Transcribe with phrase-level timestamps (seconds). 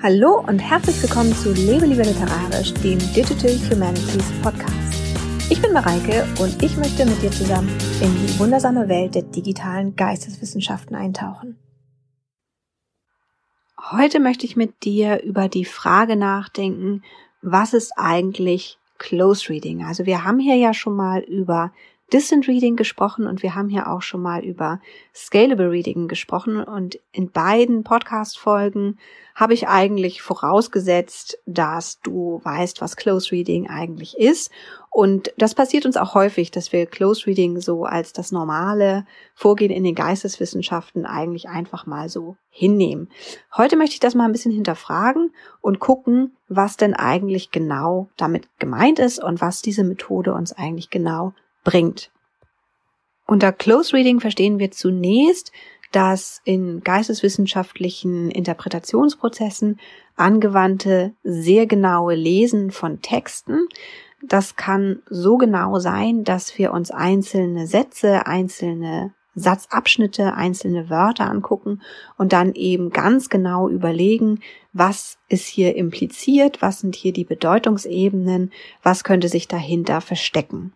[0.00, 4.94] Hallo und herzlich willkommen zu Lebe lieber literarisch, dem Digital Humanities Podcast.
[5.50, 7.68] Ich bin Mareike und ich möchte mit dir zusammen
[8.00, 11.58] in die wundersame Welt der digitalen Geisteswissenschaften eintauchen.
[13.90, 17.02] Heute möchte ich mit dir über die Frage nachdenken,
[17.42, 19.82] was ist eigentlich Close Reading?
[19.82, 21.72] Also wir haben hier ja schon mal über
[22.12, 24.80] Distant Reading gesprochen und wir haben hier auch schon mal über
[25.14, 28.98] Scalable Reading gesprochen und in beiden Podcast-Folgen
[29.34, 34.50] habe ich eigentlich vorausgesetzt, dass du weißt, was Close Reading eigentlich ist.
[34.90, 39.70] Und das passiert uns auch häufig, dass wir Close Reading so als das normale Vorgehen
[39.70, 43.10] in den Geisteswissenschaften eigentlich einfach mal so hinnehmen.
[43.56, 48.48] Heute möchte ich das mal ein bisschen hinterfragen und gucken, was denn eigentlich genau damit
[48.58, 52.10] gemeint ist und was diese Methode uns eigentlich genau bringt.
[53.26, 55.52] Unter Close Reading verstehen wir zunächst
[55.92, 59.78] das in geisteswissenschaftlichen Interpretationsprozessen
[60.16, 63.66] angewandte sehr genaue Lesen von Texten.
[64.22, 71.80] Das kann so genau sein, dass wir uns einzelne Sätze, einzelne Satzabschnitte, einzelne Wörter angucken
[72.16, 74.40] und dann eben ganz genau überlegen,
[74.72, 78.52] was ist hier impliziert, was sind hier die Bedeutungsebenen,
[78.82, 80.72] was könnte sich dahinter verstecken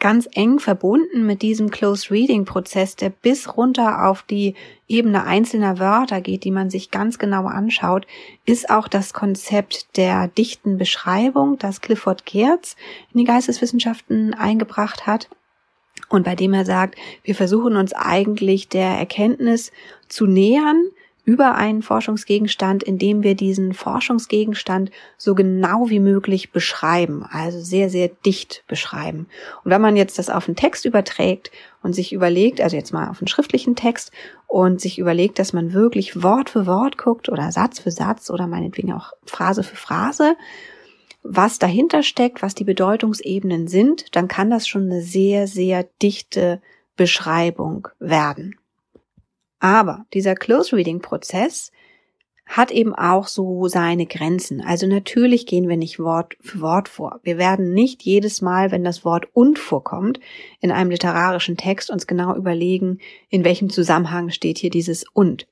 [0.00, 4.54] ganz eng verbunden mit diesem Close Reading Prozess, der bis runter auf die
[4.86, 8.06] Ebene einzelner Wörter geht, die man sich ganz genau anschaut,
[8.44, 12.76] ist auch das Konzept der dichten Beschreibung, das Clifford Geertz
[13.12, 15.28] in die Geisteswissenschaften eingebracht hat.
[16.08, 19.72] Und bei dem er sagt, wir versuchen uns eigentlich der Erkenntnis
[20.08, 20.90] zu nähern,
[21.28, 28.08] über einen Forschungsgegenstand, indem wir diesen Forschungsgegenstand so genau wie möglich beschreiben, also sehr, sehr
[28.08, 29.26] dicht beschreiben.
[29.62, 31.50] Und wenn man jetzt das auf einen Text überträgt
[31.82, 34.10] und sich überlegt, also jetzt mal auf einen schriftlichen Text
[34.46, 38.46] und sich überlegt, dass man wirklich Wort für Wort guckt oder Satz für Satz oder
[38.46, 40.34] meinetwegen auch Phrase für Phrase,
[41.22, 46.62] was dahinter steckt, was die Bedeutungsebenen sind, dann kann das schon eine sehr, sehr dichte
[46.96, 48.57] Beschreibung werden.
[49.60, 51.72] Aber dieser Close Reading Prozess
[52.48, 54.62] hat eben auch so seine Grenzen.
[54.62, 57.20] Also natürlich gehen wir nicht Wort für Wort vor.
[57.22, 60.18] Wir werden nicht jedes Mal, wenn das Wort und vorkommt,
[60.60, 65.46] in einem literarischen Text uns genau überlegen, in welchem Zusammenhang steht hier dieses und.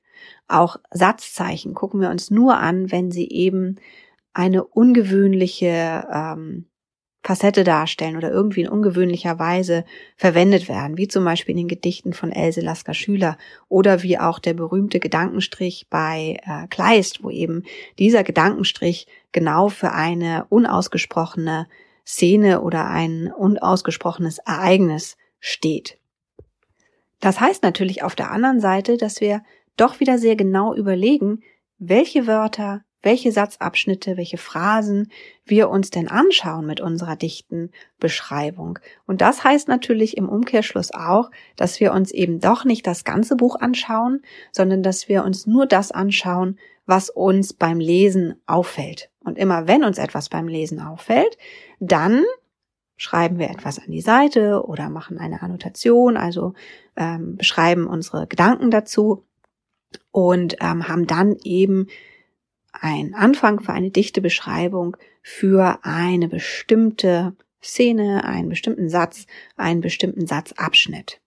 [0.47, 3.75] Auch Satzzeichen gucken wir uns nur an, wenn sie eben
[4.33, 6.65] eine ungewöhnliche ähm,
[7.27, 9.83] Facette darstellen oder irgendwie in ungewöhnlicher Weise
[10.15, 14.39] verwendet werden, wie zum Beispiel in den Gedichten von Else Lasker Schüler oder wie auch
[14.39, 17.63] der berühmte Gedankenstrich bei äh, Kleist, wo eben
[17.99, 21.67] dieser Gedankenstrich genau für eine unausgesprochene
[22.05, 25.97] Szene oder ein unausgesprochenes Ereignis steht.
[27.19, 29.43] Das heißt natürlich auf der anderen Seite, dass wir
[29.75, 31.41] doch wieder sehr genau überlegen,
[31.77, 35.11] welche Wörter welche Satzabschnitte, welche Phrasen
[35.45, 38.79] wir uns denn anschauen mit unserer dichten Beschreibung.
[39.05, 43.35] Und das heißt natürlich im Umkehrschluss auch, dass wir uns eben doch nicht das ganze
[43.35, 44.21] Buch anschauen,
[44.51, 49.09] sondern dass wir uns nur das anschauen, was uns beim Lesen auffällt.
[49.23, 51.37] Und immer wenn uns etwas beim Lesen auffällt,
[51.79, 52.23] dann
[52.95, 56.53] schreiben wir etwas an die Seite oder machen eine Annotation, also
[56.95, 59.23] ähm, beschreiben unsere Gedanken dazu
[60.11, 61.87] und ähm, haben dann eben
[62.81, 70.25] ein Anfang für eine dichte Beschreibung für eine bestimmte Szene, einen bestimmten Satz, einen bestimmten
[70.27, 71.19] Satzabschnitt.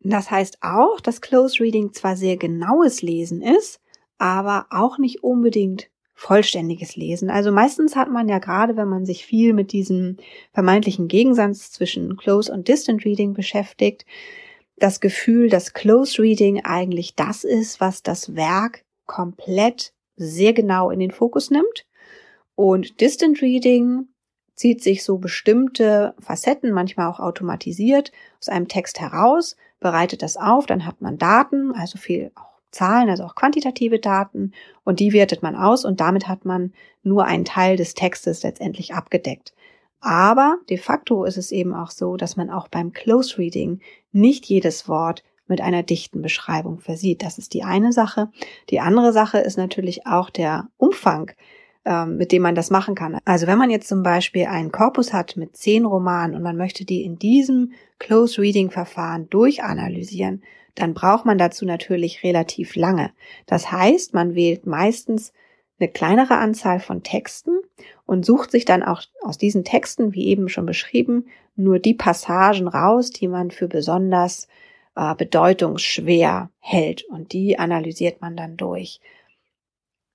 [0.00, 3.80] Das heißt auch, dass Close Reading zwar sehr genaues Lesen ist,
[4.18, 7.30] aber auch nicht unbedingt vollständiges Lesen.
[7.30, 10.18] Also meistens hat man ja gerade, wenn man sich viel mit diesem
[10.52, 14.04] vermeintlichen Gegensatz zwischen Close und Distant Reading beschäftigt,
[14.76, 21.00] das Gefühl, dass Close Reading eigentlich das ist, was das Werk komplett sehr genau in
[21.00, 21.86] den Fokus nimmt.
[22.54, 24.08] Und Distant Reading
[24.54, 30.66] zieht sich so bestimmte Facetten, manchmal auch automatisiert, aus einem Text heraus, bereitet das auf,
[30.66, 34.52] dann hat man Daten, also viel auch Zahlen, also auch quantitative Daten,
[34.84, 38.94] und die wertet man aus und damit hat man nur einen Teil des Textes letztendlich
[38.94, 39.54] abgedeckt.
[40.00, 43.80] Aber de facto ist es eben auch so, dass man auch beim Close Reading
[44.12, 47.22] nicht jedes Wort mit einer dichten Beschreibung versieht.
[47.22, 48.30] Das ist die eine Sache.
[48.70, 51.32] Die andere Sache ist natürlich auch der Umfang,
[51.84, 53.18] ähm, mit dem man das machen kann.
[53.26, 56.84] Also wenn man jetzt zum Beispiel einen Korpus hat mit zehn Romanen und man möchte
[56.86, 60.42] die in diesem Close Reading Verfahren durchanalysieren,
[60.74, 63.10] dann braucht man dazu natürlich relativ lange.
[63.46, 65.32] Das heißt, man wählt meistens
[65.78, 67.58] eine kleinere Anzahl von Texten
[68.06, 71.26] und sucht sich dann auch aus diesen Texten, wie eben schon beschrieben,
[71.56, 74.48] nur die Passagen raus, die man für besonders
[74.94, 77.04] äh, bedeutungsschwer hält.
[77.04, 79.00] Und die analysiert man dann durch.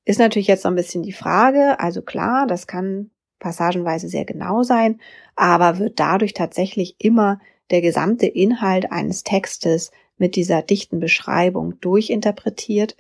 [0.06, 4.64] Ist natürlich jetzt so ein bisschen die Frage, also klar, das kann passagenweise sehr genau
[4.64, 5.00] sein,
[5.36, 7.40] aber wird dadurch tatsächlich immer
[7.72, 12.96] der gesamte Inhalt eines Textes mit dieser dichten Beschreibung durchinterpretiert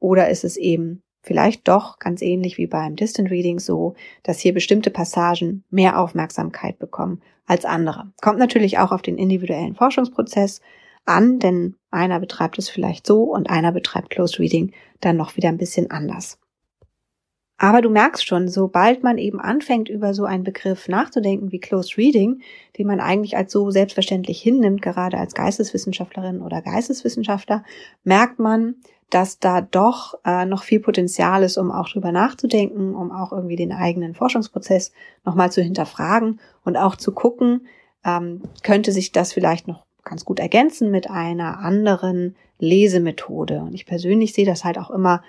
[0.00, 4.54] oder ist es eben vielleicht doch ganz ähnlich wie beim Distant Reading so, dass hier
[4.54, 8.12] bestimmte Passagen mehr Aufmerksamkeit bekommen als andere.
[8.20, 10.60] Kommt natürlich auch auf den individuellen Forschungsprozess
[11.04, 15.48] an, denn einer betreibt es vielleicht so und einer betreibt Closed Reading dann noch wieder
[15.48, 16.38] ein bisschen anders.
[17.60, 21.98] Aber du merkst schon, sobald man eben anfängt, über so einen Begriff nachzudenken wie Closed
[21.98, 22.40] Reading,
[22.78, 27.64] den man eigentlich als so selbstverständlich hinnimmt, gerade als Geisteswissenschaftlerin oder Geisteswissenschaftler,
[28.04, 28.76] merkt man,
[29.10, 33.56] dass da doch äh, noch viel Potenzial ist, um auch drüber nachzudenken, um auch irgendwie
[33.56, 34.92] den eigenen Forschungsprozess
[35.24, 37.66] nochmal zu hinterfragen und auch zu gucken,
[38.04, 43.60] ähm, könnte sich das vielleicht noch ganz gut ergänzen mit einer anderen Lesemethode.
[43.60, 45.22] Und ich persönlich sehe das halt auch immer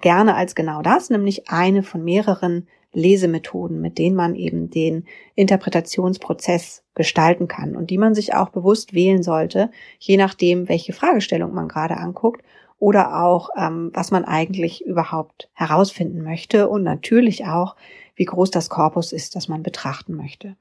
[0.00, 6.82] gerne als genau das, nämlich eine von mehreren Lesemethoden, mit denen man eben den Interpretationsprozess
[6.94, 11.68] gestalten kann und die man sich auch bewusst wählen sollte, je nachdem, welche Fragestellung man
[11.68, 12.42] gerade anguckt
[12.78, 17.76] oder auch, ähm, was man eigentlich überhaupt herausfinden möchte und natürlich auch,
[18.14, 20.56] wie groß das Korpus ist, das man betrachten möchte.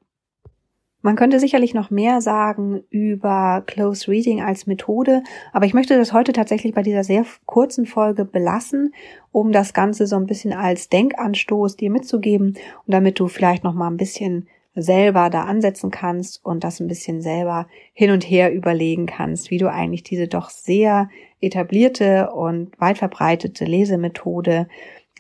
[1.01, 6.13] Man könnte sicherlich noch mehr sagen über Close Reading als Methode, aber ich möchte das
[6.13, 8.94] heute tatsächlich bei dieser sehr kurzen Folge belassen,
[9.31, 12.50] um das Ganze so ein bisschen als Denkanstoß dir mitzugeben
[12.86, 16.88] und damit du vielleicht noch mal ein bisschen selber da ansetzen kannst und das ein
[16.88, 21.09] bisschen selber hin und her überlegen kannst, wie du eigentlich diese doch sehr
[21.42, 24.68] etablierte und weit verbreitete Lesemethode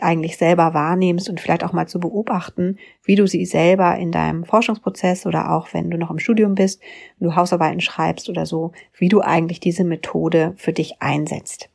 [0.03, 4.43] eigentlich selber wahrnimmst und vielleicht auch mal zu beobachten, wie du sie selber in deinem
[4.43, 6.81] Forschungsprozess oder auch wenn du noch im Studium bist,
[7.19, 11.69] du Hausarbeiten schreibst oder so, wie du eigentlich diese Methode für dich einsetzt.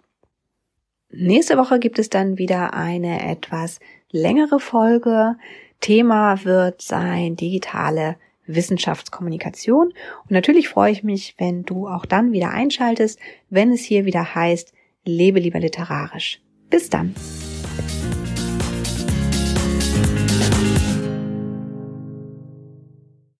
[1.10, 3.78] Nächste Woche gibt es dann wieder eine etwas
[4.10, 5.36] längere Folge.
[5.80, 9.88] Thema wird sein digitale Wissenschaftskommunikation.
[9.88, 13.18] Und natürlich freue ich mich, wenn du auch dann wieder einschaltest,
[13.50, 14.72] wenn es hier wieder heißt,
[15.04, 16.40] lebe lieber literarisch.
[16.68, 17.14] Bis dann.